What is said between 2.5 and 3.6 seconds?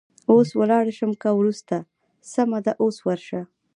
ده، اوس ورشه.